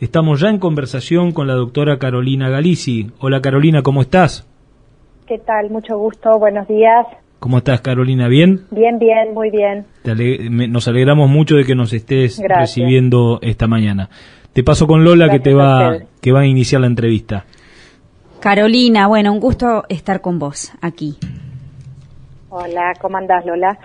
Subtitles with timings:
[0.00, 3.10] Estamos ya en conversación con la doctora Carolina Galici.
[3.20, 4.48] Hola Carolina, ¿cómo estás?
[5.26, 5.68] ¿Qué tal?
[5.68, 7.06] Mucho gusto, buenos días.
[7.38, 8.26] ¿Cómo estás Carolina?
[8.26, 8.62] ¿Bien?
[8.70, 9.84] Bien, bien, muy bien.
[10.72, 14.08] nos alegramos mucho de que nos estés recibiendo esta mañana.
[14.54, 17.44] Te paso con Lola que te va, que va a iniciar la entrevista.
[18.40, 21.18] Carolina, bueno, un gusto estar con vos aquí.
[22.48, 23.78] Hola, ¿cómo andás Lola?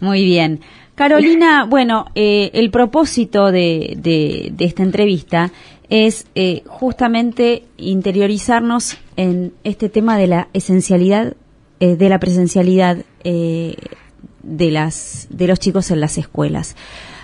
[0.00, 0.60] Muy bien.
[0.94, 5.50] Carolina, bueno, eh, el propósito de, de, esta entrevista
[5.88, 11.34] es eh, justamente interiorizarnos en este tema de la esencialidad,
[11.80, 16.76] eh, de la presencialidad de, las, de los chicos en las escuelas.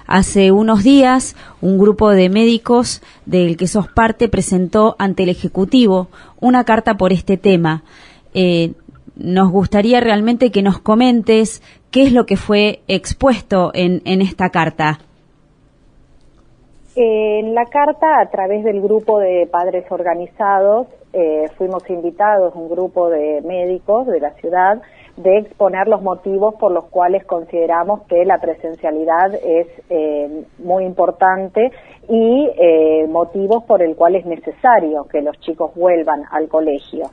[0.07, 6.09] Hace unos días, un grupo de médicos del que sos parte presentó ante el Ejecutivo
[6.41, 7.85] una carta por este tema.
[9.23, 15.01] Nos gustaría realmente que nos comentes ¿Qué es lo que fue expuesto en, esta carta?
[16.95, 23.11] En la carta, a través del grupo de padres organizados, eh, fuimos invitados, un grupo
[23.11, 24.81] de médicos de la ciudad,
[25.17, 31.73] de exponer los motivos por los cuales consideramos que la presencialidad es eh, muy importante
[32.09, 37.11] y eh, motivos por el cual es necesario que los chicos vuelvan al colegio.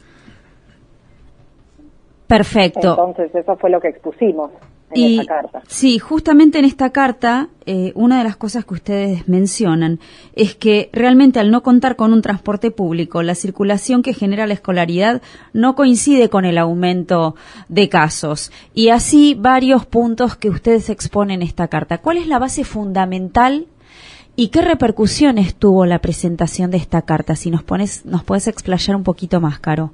[2.28, 2.90] Perfecto.
[2.90, 4.52] Entonces, eso fue lo que expusimos.
[4.92, 5.62] En esta carta.
[5.68, 10.00] Sí, justamente en esta carta, eh, una de las cosas que ustedes mencionan
[10.34, 14.54] es que realmente al no contar con un transporte público, la circulación que genera la
[14.54, 17.36] escolaridad no coincide con el aumento
[17.68, 18.52] de casos.
[18.74, 21.98] Y así varios puntos que ustedes exponen en esta carta.
[21.98, 23.68] ¿Cuál es la base fundamental
[24.38, 27.36] y qué repercusiones tuvo la presentación de esta carta?
[27.36, 29.92] Si nos, pones, nos puedes explayar un poquito más, Caro.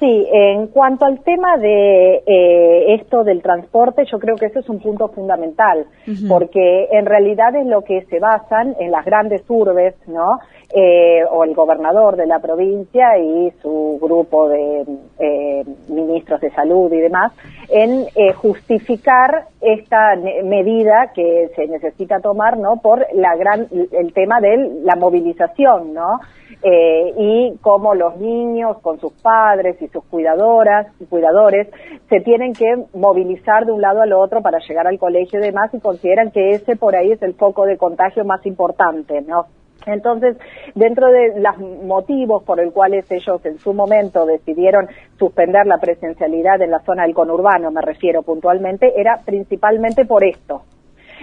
[0.00, 4.68] Sí, en cuanto al tema de eh, esto del transporte, yo creo que ese es
[4.68, 5.86] un punto fundamental,
[6.28, 10.38] porque en realidad es lo que se basan en las grandes urbes, ¿no?
[10.74, 14.84] Eh, o el gobernador de la provincia y su grupo de
[15.20, 17.32] eh, ministros de salud y demás,
[17.68, 22.76] en justificar esta medida que se necesita tomar, ¿no?
[22.76, 26.20] Por la gran, el tema de la movilización, ¿no?
[26.62, 31.68] Eh, y cómo los niños con sus padres y sus cuidadoras y cuidadores
[32.08, 35.74] se tienen que movilizar de un lado al otro para llegar al colegio y demás
[35.74, 39.46] y consideran que ese por ahí es el foco de contagio más importante, ¿no?
[39.86, 40.36] Entonces,
[40.74, 46.60] dentro de los motivos por el cuales ellos en su momento decidieron suspender la presencialidad
[46.62, 50.62] en la zona del conurbano, me refiero puntualmente, era principalmente por esto,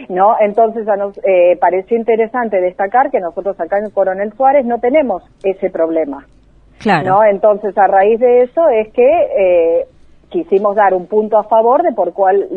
[0.10, 0.36] ¿no?
[0.40, 5.70] Entonces nos eh, pareció interesante destacar que nosotros acá en Coronel Suárez no tenemos ese
[5.70, 6.26] problema.
[6.80, 7.10] Claro.
[7.10, 7.24] ¿no?
[7.24, 9.86] Entonces, a raíz de eso es que eh,
[10.30, 12.48] quisimos dar un punto a favor de por cuál,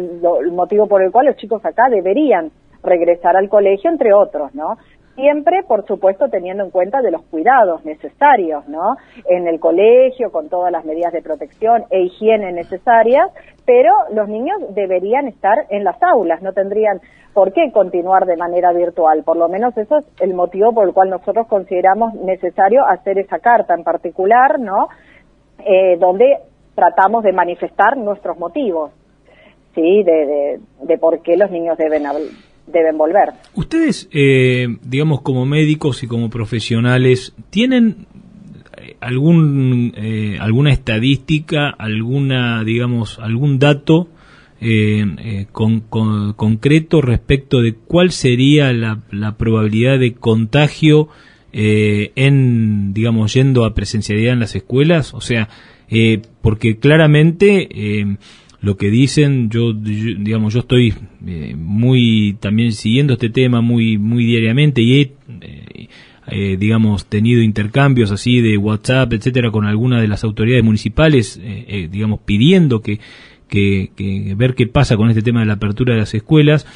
[0.41, 2.51] el motivo por el cual los chicos acá deberían
[2.83, 4.77] regresar al colegio, entre otros, ¿no?
[5.15, 8.97] Siempre, por supuesto, teniendo en cuenta de los cuidados necesarios, ¿no?
[9.29, 13.31] En el colegio, con todas las medidas de protección e higiene necesarias,
[13.65, 17.01] pero los niños deberían estar en las aulas, no tendrían
[17.33, 19.23] por qué continuar de manera virtual.
[19.25, 23.39] Por lo menos eso es el motivo por el cual nosotros consideramos necesario hacer esa
[23.39, 24.89] carta en particular, ¿no?
[25.65, 26.39] Eh, donde
[26.75, 28.93] tratamos de manifestar nuestros motivos,
[29.75, 30.03] ¿sí?
[30.03, 33.31] De, de, de por qué los niños deben hablar deben volver.
[33.55, 38.07] Ustedes, eh, digamos, como médicos y como profesionales, ¿tienen
[38.77, 44.09] eh, algún eh, alguna estadística, alguna, digamos, algún dato
[45.53, 45.81] con,
[46.37, 51.09] concreto respecto de cuál sería la, la probabilidad de contagio
[51.53, 55.13] en, digamos, yendo a presencialidad en las escuelas?
[55.13, 55.51] O sea,
[56.41, 58.17] porque claramente
[58.65, 60.95] lo que dicen, yo, digamos, yo estoy
[61.27, 65.89] eh, muy también siguiendo este tema muy muy diariamente y he eh,
[66.29, 71.39] eh, digamos tenido intercambios así de WhatsApp, etcétera, con algunas de las autoridades municipales,
[71.91, 73.01] digamos pidiendo que,
[73.49, 76.67] que, que, ver qué pasa con este tema de la apertura de las escuelas.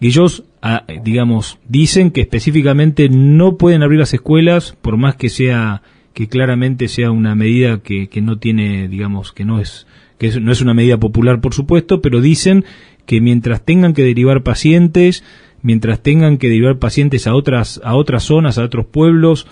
[0.00, 5.28] Y ellos, ah, digamos, dicen que específicamente no pueden abrir las escuelas por más que
[5.28, 5.82] sea
[6.14, 9.86] que claramente sea una medida que, que no tiene, digamos, que no es
[10.18, 12.64] que no es una medida popular por supuesto, pero dicen
[13.06, 15.24] que mientras tengan que derivar pacientes,
[15.62, 19.46] mientras tengan que derivar pacientes a otras, a otras zonas, a otros pueblos,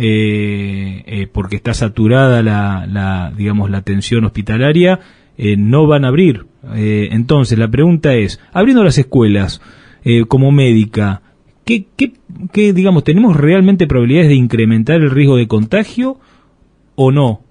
[0.00, 5.00] eh, eh, porque está saturada la, la, digamos, la atención hospitalaria,
[5.36, 6.46] eh, no van a abrir.
[6.74, 9.60] entonces, la pregunta es, abriendo las escuelas
[10.28, 11.22] como médica,
[11.64, 12.14] ¿qué, qué,
[12.52, 16.18] ¿qué, digamos, tenemos realmente probabilidades de incrementar el riesgo de contagio
[16.94, 17.42] o no?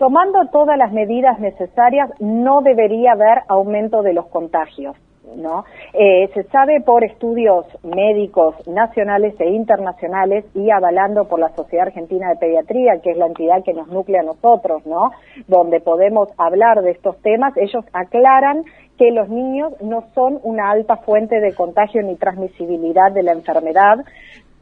[0.00, 4.96] Tomando todas las medidas necesarias, no debería haber aumento de los contagios.
[5.36, 5.64] ¿no?
[5.92, 12.30] Eh, se sabe por estudios médicos nacionales e internacionales y avalando por la Sociedad Argentina
[12.30, 15.12] de Pediatría, que es la entidad que nos nuclea a nosotros, ¿no?
[15.46, 18.64] Donde podemos hablar de estos temas, ellos aclaran
[18.98, 23.98] que los niños no son una alta fuente de contagio ni transmisibilidad de la enfermedad,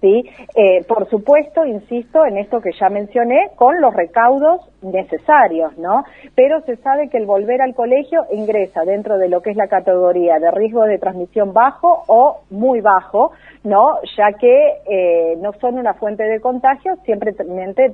[0.01, 0.25] ¿sí?
[0.55, 6.05] Eh, por supuesto, insisto en esto que ya mencioné, con los recaudos necesarios, ¿no?
[6.35, 9.69] Pero se sabe que el volver al colegio ingresa dentro de lo que es la
[9.69, 13.33] categoría de riesgo de transmisión bajo o muy bajo,
[13.65, 13.97] ¿no?
[14.17, 17.33] Ya que eh, no son una fuente de contagio, siempre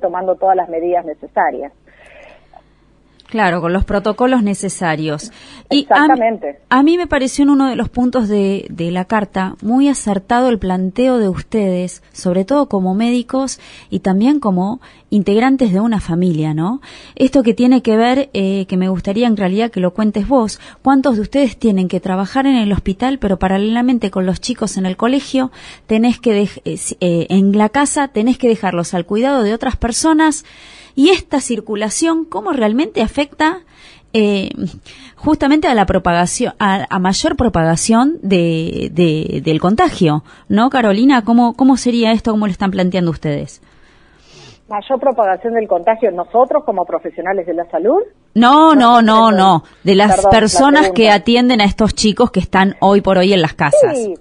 [0.01, 1.73] tomando todas las medidas necesarias.
[3.35, 5.29] Claro, con los protocolos necesarios.
[5.69, 6.59] Exactamente.
[6.69, 10.47] A, mí me pareció en uno de los puntos de, de, la carta muy acertado
[10.47, 13.59] el planteo de ustedes, sobre todo como médicos
[13.89, 14.79] y también como
[15.09, 16.79] integrantes de una familia, ¿no?
[17.15, 20.61] Esto que tiene que ver, eh, que me gustaría en realidad que lo cuentes vos,
[20.81, 24.85] ¿cuántos de ustedes tienen que trabajar en el hospital, pero paralelamente con los chicos en
[24.85, 25.51] el colegio,
[25.87, 30.45] tenés que, eh, eh, en la casa, tenés que dejarlos al cuidado de otras personas?
[30.95, 33.59] Y esta circulación, cómo realmente afecta
[34.13, 34.49] eh,
[35.15, 38.89] justamente a la propagación, a, mayor propagación de,
[39.43, 41.23] del contagio, ¿no, Carolina?
[41.25, 42.31] ¿Cómo, ¿Cómo sería esto?
[42.31, 43.61] ¿Cómo lo están planteando ustedes?
[44.67, 48.01] mayor propagación del contagio nosotros como profesionales de la salud?
[48.33, 53.01] No, no, no, no, de las personas que atienden a estos chicos que están hoy
[53.01, 53.95] por hoy en las casas.
[53.95, 54.15] Sí,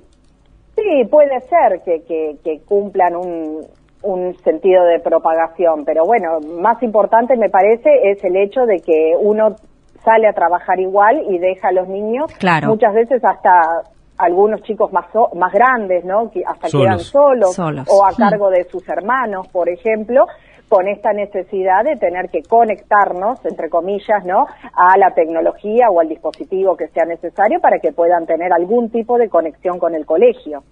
[0.77, 3.67] sí puede ser que, que, que cumplan un,
[4.05, 9.15] un sentido de propagación, pero bueno, más importante me parece es el hecho de que
[9.19, 9.57] uno
[10.05, 12.27] sale a trabajar igual y deja a los niños,
[12.67, 13.83] muchas veces hasta
[14.19, 16.31] algunos chicos más más grandes, ¿no?
[16.31, 20.27] Que hasta quedan solos, o a cargo de sus hermanos, por ejemplo,
[20.69, 24.47] con esta necesidad de tener que conectarnos, entre comillas, ¿no?
[24.75, 29.19] a la tecnología o al dispositivo que sea necesario para que puedan tener algún tipo
[29.19, 30.63] de conexión con el colegio.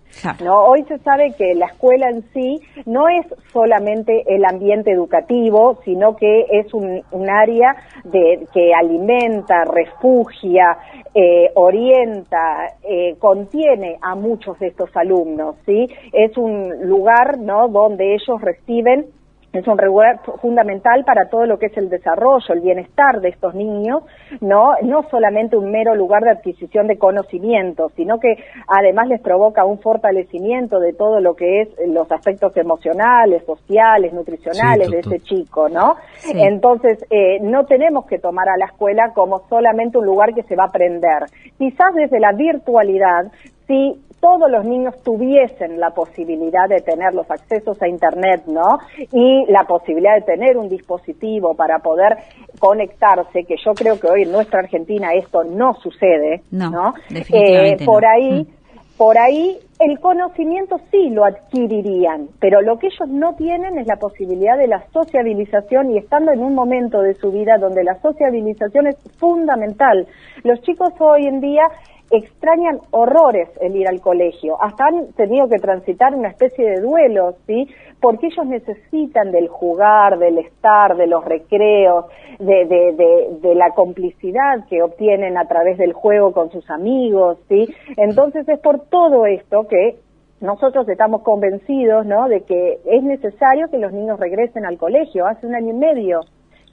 [0.42, 0.64] ¿no?
[0.64, 6.16] Hoy se sabe que la escuela en sí no es solamente el ambiente educativo, sino
[6.16, 10.76] que es un, área de, que alimenta, refugia,
[11.14, 15.88] eh, orienta, eh, contiene a muchos de estos alumnos, ¿sí?
[16.12, 17.68] Es un lugar, ¿no?
[17.68, 19.06] Donde ellos reciben
[19.52, 23.54] es un regular fundamental para todo lo que es el desarrollo, el bienestar de estos
[23.54, 24.02] niños,
[24.40, 29.64] no, no solamente un mero lugar de adquisición de conocimiento, sino que además les provoca
[29.64, 35.68] un fortalecimiento de todo lo que es los aspectos emocionales, sociales, nutricionales de ese chico,
[35.68, 35.96] ¿no?
[36.34, 40.56] Entonces, eh, no tenemos que tomar a la escuela como solamente un lugar que se
[40.56, 41.24] va a aprender.
[41.58, 43.30] Quizás desde la virtualidad
[43.66, 48.78] si todos los niños tuviesen la posibilidad de tener los accesos a Internet, ¿no?
[49.10, 52.18] Y la posibilidad de tener un dispositivo para poder
[52.60, 56.94] conectarse, que yo creo que hoy en nuestra Argentina esto no sucede, ¿no?
[57.10, 58.96] Eh, por ahí, mm.
[58.96, 63.96] por ahí el conocimiento sí lo adquirirían, pero lo que ellos no tienen es la
[63.96, 68.86] posibilidad de la sociabilización y estando en un momento de su vida donde la sociabilización
[68.86, 70.06] es fundamental.
[70.44, 71.64] Los chicos hoy en día
[72.12, 77.36] extrañan horrores el ir al colegio, hasta han tenido que transitar una especie de duelo,
[77.46, 77.66] ¿sí?
[78.00, 82.04] Porque ellos necesitan del jugar, del estar, de los recreos,
[82.38, 87.66] de, de, de, la complicidad que obtienen a través del juego con sus amigos, ¿sí?
[87.96, 89.96] Entonces es por todo esto que
[90.42, 92.28] nosotros estamos convencidos, ¿no?
[92.28, 95.26] De que es necesario que los niños regresen al colegio.
[95.26, 96.20] Hace un año y medio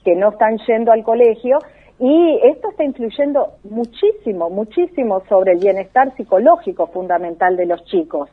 [0.04, 1.58] que no están yendo al colegio
[2.00, 8.30] y esto está influyendo muchísimo, muchísimo sobre el bienestar psicológico fundamental de los chicos.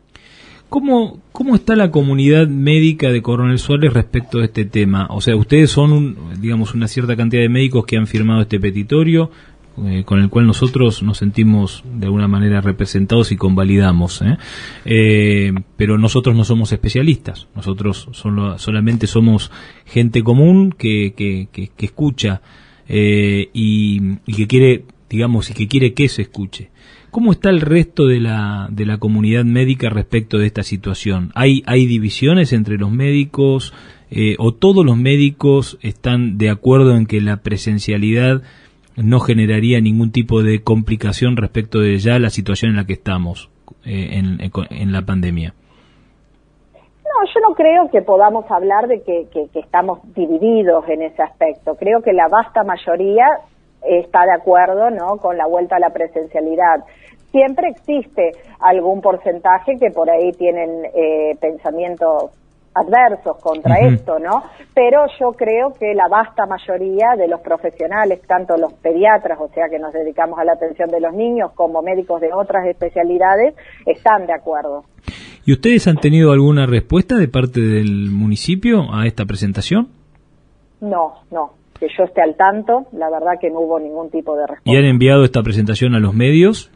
[0.70, 5.08] ¿Cómo, ¿Cómo está la comunidad médica de Coronel Suárez respecto a este tema?
[5.10, 9.32] O sea, ustedes son, digamos, una cierta cantidad de médicos que han firmado este petitorio,
[9.86, 14.22] eh, con el cual nosotros nos sentimos de alguna manera representados y convalidamos.
[14.22, 14.38] ¿eh?
[14.86, 18.10] Eh, pero nosotros no somos especialistas, nosotros
[18.58, 19.52] solamente somos
[19.86, 22.42] gente común que, que, que, que escucha
[22.88, 26.70] eh, y, que quiere, digamos, y que quiere que se escuche.
[27.12, 31.32] ¿Cómo está el resto de la, de la comunidad médica respecto de esta situación?
[31.36, 33.74] ¿Hay, hay divisiones entre los médicos
[34.12, 38.44] eh, o todos los médicos están de acuerdo en que la presencialidad
[38.96, 43.50] no generaría ningún tipo de complicación respecto de ya la situación en la que estamos
[43.84, 44.40] eh, en,
[44.70, 45.54] en la pandemia?
[47.58, 51.76] Creo que podamos hablar de que, estamos divididos en ese aspecto.
[51.76, 53.28] Creo que la vasta mayoría
[53.82, 55.18] está de acuerdo ¿no?
[55.18, 56.86] con la vuelta a la presencialidad.
[57.32, 62.32] Siempre existe algún porcentaje que por ahí tienen eh, pensamientos
[62.76, 64.44] adversos contra esto, ¿no?
[64.76, 69.68] Pero yo creo que la vasta mayoría de los profesionales, tanto los pediatras, o sea
[69.68, 73.56] que nos dedicamos a la atención de los niños, como médicos de otras especialidades,
[73.88, 74.84] están de acuerdo.
[75.48, 79.88] ¿Y ustedes han tenido alguna respuesta de parte del municipio a esta presentación?
[80.82, 81.54] No, no.
[81.80, 84.70] Que yo esté al tanto, la verdad que no hubo ningún tipo de respuesta.
[84.70, 86.70] ¿Y han enviado esta presentación a los medios?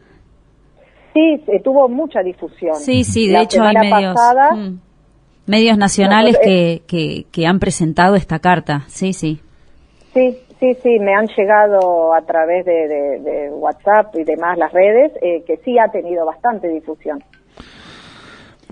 [1.12, 2.76] Sí, tuvo mucha difusión.
[2.76, 4.16] Sí, sí, de hecho hay medios,
[4.54, 9.42] mm, medios nacionales que, que, que, han presentado esta carta, sí, sí.
[10.14, 12.88] Sí, sí, sí, me han llegado a través de,
[13.20, 17.22] de, WhatsApp y demás las redes, eh, que sí ha tenido bastante difusión.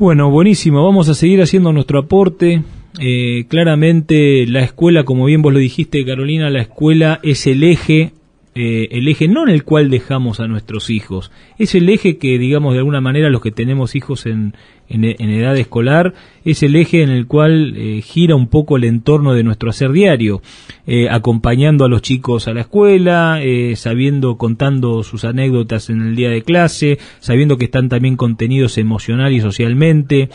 [0.00, 2.62] Bueno, buenísimo, vamos a seguir haciendo nuestro aporte.
[2.98, 8.14] Eh, claramente la escuela, como bien vos lo dijiste, Carolina, la escuela es el eje
[8.54, 12.38] eh, el eje no en el cual dejamos a nuestros hijos, es el eje que,
[12.38, 14.54] digamos, de alguna manera los que tenemos hijos en,
[14.88, 16.14] en, edad escolar,
[16.44, 19.92] es el eje en el cual eh, gira un poco el entorno de nuestro hacer
[19.92, 20.42] diario,
[20.86, 23.40] eh, acompañando a los chicos a la escuela,
[23.76, 29.32] sabiendo, contando sus anécdotas en el día de clase, sabiendo que están también contenidos emocional
[29.32, 30.28] y socialmente.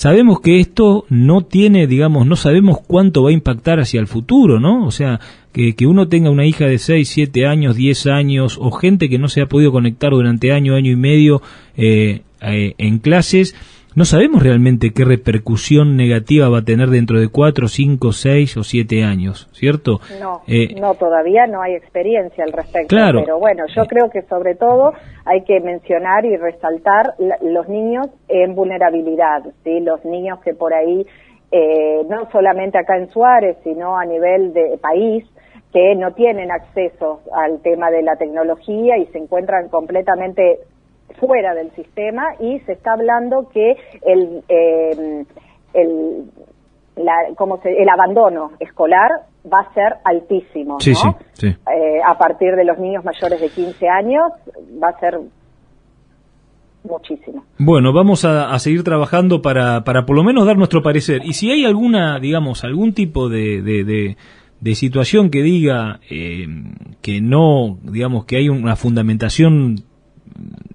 [0.00, 4.58] Sabemos que esto no tiene, digamos, no sabemos cuánto va a impactar hacia el futuro,
[4.58, 4.86] ¿no?
[4.86, 5.20] O sea,
[5.52, 9.28] que, uno tenga una hija de 6, 7 años, 10 años, o gente que no
[9.28, 11.42] se ha podido conectar durante año, año y medio
[11.76, 13.54] eh, eh, en clases,
[14.00, 18.64] no sabemos realmente qué repercusión negativa va a tener dentro de 4, 5, 6 o
[18.64, 20.00] 7 años, ¿cierto?
[20.18, 22.88] No, eh, no, todavía no hay experiencia al respecto.
[22.88, 23.20] Claro.
[23.20, 24.94] Pero bueno, yo creo que sobre todo
[25.26, 29.80] hay que mencionar y resaltar los niños en vulnerabilidad, ¿sí?
[29.80, 31.06] Los niños que por ahí,
[32.08, 35.26] no solamente acá en Suárez, sino a nivel de país,
[35.74, 40.60] que no tienen acceso al tema de la tecnología y se encuentran completamente
[41.20, 45.24] fuera del sistema y se está hablando que el, eh,
[45.74, 46.24] el,
[46.96, 49.10] el abandono escolar
[49.50, 50.78] va a ser altísimo.
[50.82, 51.54] Eh,
[52.04, 54.32] a partir de los niños mayores de 15 años
[54.82, 55.20] va a ser
[56.82, 57.44] muchísimo.
[57.58, 61.22] Bueno, vamos a, seguir trabajando para, para por lo menos dar nuestro parecer.
[61.24, 64.16] Y si hay alguna, digamos, algún tipo de
[64.60, 66.46] de situación que diga eh,
[67.00, 69.82] que no, digamos, que hay una fundamentación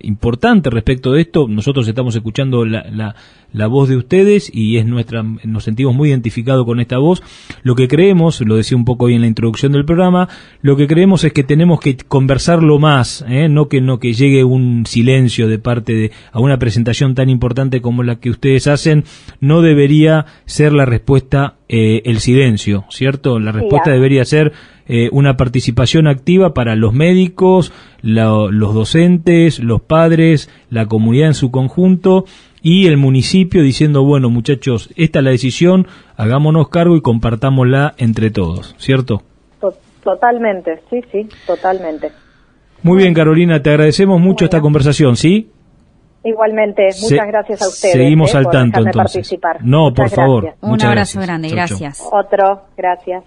[0.01, 1.47] importante respecto de esto.
[1.47, 3.15] Nosotros estamos escuchando la, la,
[3.51, 7.23] la, voz de ustedes y es nuestra, nos sentimos muy identificados con esta voz.
[7.63, 10.29] Lo que creemos, lo decía un poco hoy en la introducción del programa,
[10.61, 13.49] lo que creemos es que tenemos que conversarlo más, ¿eh?
[13.49, 17.81] no que no que llegue un silencio de parte de a una presentación tan importante
[17.81, 19.03] como la que ustedes hacen,
[19.39, 23.39] no debería ser la respuesta eh, el silencio, ¿cierto?
[23.39, 24.53] La respuesta debería ser
[24.87, 31.51] eh, una participación activa para los médicos, los docentes, los padres, la comunidad en su
[31.51, 32.25] conjunto
[32.61, 35.87] y el municipio diciendo, bueno muchachos, esta es la decisión,
[36.17, 39.23] hagámonos cargo y compartámosla entre todos, ¿cierto?
[40.03, 42.11] Totalmente, sí, sí, totalmente.
[42.83, 45.49] Muy bien, Carolina, te agradecemos mucho esta conversación, ¿sí?
[46.23, 47.93] Igualmente, muchas gracias a ustedes.
[47.93, 49.13] Seguimos eh, al tanto entonces.
[49.13, 49.57] Participar.
[49.63, 50.55] No, por favor.
[50.61, 52.03] Un abrazo grande, gracias.
[52.11, 53.23] Otro, gracias.